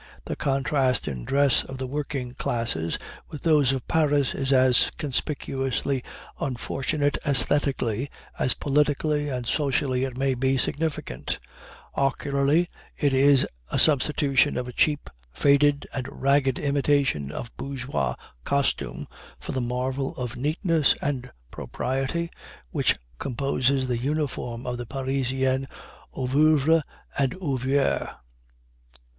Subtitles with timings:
[0.25, 2.97] The contrast in dress of the working classes
[3.29, 6.03] with those of Paris is as conspicuously
[6.39, 8.07] unfortunate æsthetically,
[8.39, 11.37] as politically and socially it may be significant;
[11.93, 12.67] ocularly,
[12.97, 19.07] it is a substitution of a cheap, faded, and ragged imitation of bourgeois costume
[19.39, 22.31] for the marvel of neatness and propriety
[22.71, 25.67] which composes the uniform of the Parisian
[26.17, 26.81] ouvrier
[27.19, 28.15] and ouvrière.